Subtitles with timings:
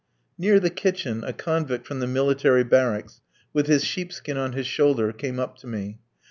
[0.35, 3.21] Near the kitchen, a convict from the military barracks,
[3.53, 5.99] with his sheepskin on his shoulder, came up to me.